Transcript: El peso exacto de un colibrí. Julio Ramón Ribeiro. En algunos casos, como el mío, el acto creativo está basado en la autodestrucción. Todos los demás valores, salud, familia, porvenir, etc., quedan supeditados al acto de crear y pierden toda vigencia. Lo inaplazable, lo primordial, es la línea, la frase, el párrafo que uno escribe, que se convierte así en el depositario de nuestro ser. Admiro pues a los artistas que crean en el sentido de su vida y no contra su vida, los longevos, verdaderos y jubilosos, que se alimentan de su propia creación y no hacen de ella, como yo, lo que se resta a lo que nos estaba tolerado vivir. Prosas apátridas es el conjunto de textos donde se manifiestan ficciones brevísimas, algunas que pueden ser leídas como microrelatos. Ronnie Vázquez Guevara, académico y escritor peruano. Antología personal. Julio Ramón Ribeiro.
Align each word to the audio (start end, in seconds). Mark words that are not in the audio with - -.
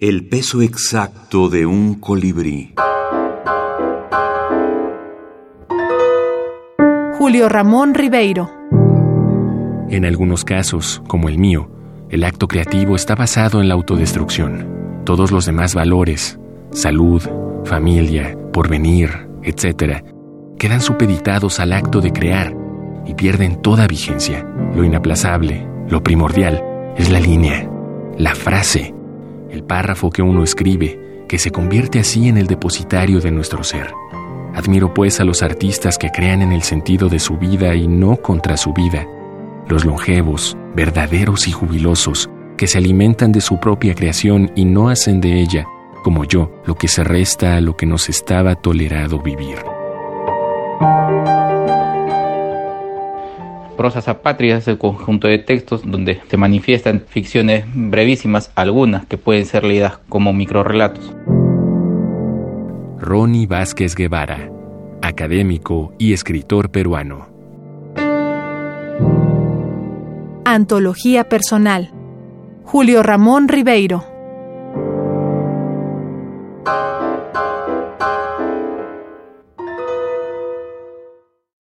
El 0.00 0.26
peso 0.28 0.60
exacto 0.60 1.48
de 1.48 1.66
un 1.66 1.94
colibrí. 1.94 2.74
Julio 7.16 7.48
Ramón 7.48 7.94
Ribeiro. 7.94 8.50
En 9.88 10.04
algunos 10.04 10.44
casos, 10.44 11.00
como 11.06 11.28
el 11.28 11.38
mío, 11.38 11.70
el 12.10 12.24
acto 12.24 12.48
creativo 12.48 12.96
está 12.96 13.14
basado 13.14 13.60
en 13.60 13.68
la 13.68 13.74
autodestrucción. 13.74 15.02
Todos 15.04 15.30
los 15.30 15.46
demás 15.46 15.76
valores, 15.76 16.40
salud, 16.72 17.22
familia, 17.64 18.36
porvenir, 18.52 19.28
etc., 19.44 20.04
quedan 20.58 20.80
supeditados 20.80 21.60
al 21.60 21.72
acto 21.72 22.00
de 22.00 22.12
crear 22.12 22.52
y 23.06 23.14
pierden 23.14 23.62
toda 23.62 23.86
vigencia. 23.86 24.44
Lo 24.74 24.82
inaplazable, 24.82 25.68
lo 25.88 26.02
primordial, 26.02 26.64
es 26.96 27.12
la 27.12 27.20
línea, 27.20 27.70
la 28.18 28.34
frase, 28.34 28.93
el 29.54 29.62
párrafo 29.62 30.10
que 30.10 30.20
uno 30.20 30.42
escribe, 30.42 31.24
que 31.28 31.38
se 31.38 31.50
convierte 31.50 32.00
así 32.00 32.28
en 32.28 32.36
el 32.36 32.46
depositario 32.46 33.20
de 33.20 33.30
nuestro 33.30 33.62
ser. 33.64 33.92
Admiro 34.54 34.92
pues 34.92 35.20
a 35.20 35.24
los 35.24 35.42
artistas 35.42 35.96
que 35.96 36.10
crean 36.10 36.42
en 36.42 36.52
el 36.52 36.62
sentido 36.62 37.08
de 37.08 37.18
su 37.18 37.38
vida 37.38 37.74
y 37.74 37.88
no 37.88 38.16
contra 38.16 38.56
su 38.56 38.72
vida, 38.72 39.06
los 39.68 39.84
longevos, 39.84 40.56
verdaderos 40.74 41.48
y 41.48 41.52
jubilosos, 41.52 42.28
que 42.56 42.66
se 42.66 42.78
alimentan 42.78 43.32
de 43.32 43.40
su 43.40 43.58
propia 43.58 43.94
creación 43.94 44.52
y 44.54 44.64
no 44.64 44.88
hacen 44.88 45.20
de 45.20 45.40
ella, 45.40 45.66
como 46.02 46.24
yo, 46.24 46.50
lo 46.66 46.74
que 46.74 46.88
se 46.88 47.02
resta 47.02 47.56
a 47.56 47.60
lo 47.60 47.76
que 47.76 47.86
nos 47.86 48.08
estaba 48.08 48.54
tolerado 48.54 49.20
vivir. 49.20 49.73
Prosas 53.76 54.08
apátridas 54.08 54.62
es 54.62 54.68
el 54.68 54.78
conjunto 54.78 55.28
de 55.28 55.38
textos 55.38 55.82
donde 55.84 56.20
se 56.28 56.36
manifiestan 56.36 57.02
ficciones 57.06 57.64
brevísimas, 57.74 58.50
algunas 58.54 59.04
que 59.06 59.18
pueden 59.18 59.46
ser 59.46 59.64
leídas 59.64 59.98
como 60.08 60.32
microrelatos. 60.32 61.14
Ronnie 62.98 63.46
Vázquez 63.46 63.94
Guevara, 63.94 64.50
académico 65.02 65.92
y 65.98 66.12
escritor 66.12 66.70
peruano. 66.70 67.28
Antología 70.46 71.28
personal. 71.28 71.90
Julio 72.64 73.02
Ramón 73.02 73.48
Ribeiro. 73.48 74.13